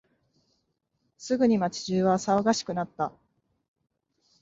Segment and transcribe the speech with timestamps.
[1.19, 3.13] すぐに街中は騒がしくなった。